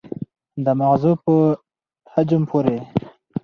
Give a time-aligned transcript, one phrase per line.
[0.65, 1.33] د مغزو په
[2.11, 2.77] حجم پورې